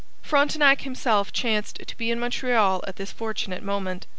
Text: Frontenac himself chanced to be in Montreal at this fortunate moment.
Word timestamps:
Frontenac 0.23 0.81
himself 0.81 1.31
chanced 1.31 1.79
to 1.85 1.95
be 1.95 2.09
in 2.09 2.19
Montreal 2.19 2.83
at 2.87 2.95
this 2.95 3.11
fortunate 3.11 3.61
moment. 3.61 4.07